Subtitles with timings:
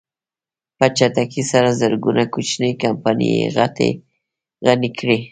[0.77, 3.47] په چټکۍ سره زرګونه کوچنۍ کمپنۍ يې
[4.65, 5.17] غني کړې.